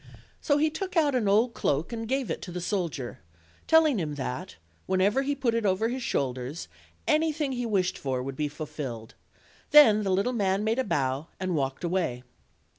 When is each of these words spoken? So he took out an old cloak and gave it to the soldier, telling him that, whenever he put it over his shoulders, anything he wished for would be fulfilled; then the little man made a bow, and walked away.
So 0.41 0.57
he 0.57 0.71
took 0.71 0.97
out 0.97 1.13
an 1.13 1.27
old 1.27 1.53
cloak 1.53 1.93
and 1.93 2.07
gave 2.07 2.31
it 2.31 2.41
to 2.41 2.51
the 2.51 2.59
soldier, 2.59 3.19
telling 3.67 3.99
him 3.99 4.15
that, 4.15 4.55
whenever 4.87 5.21
he 5.21 5.35
put 5.35 5.53
it 5.53 5.63
over 5.63 5.89
his 5.89 6.01
shoulders, 6.01 6.67
anything 7.07 7.51
he 7.51 7.67
wished 7.67 7.99
for 7.99 8.23
would 8.23 8.35
be 8.35 8.47
fulfilled; 8.47 9.13
then 9.69 10.01
the 10.01 10.09
little 10.09 10.33
man 10.33 10.63
made 10.63 10.79
a 10.79 10.83
bow, 10.83 11.27
and 11.39 11.55
walked 11.55 11.83
away. 11.83 12.23